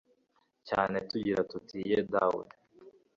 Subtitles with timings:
[0.67, 2.43] cyane tugira tuti ye dawe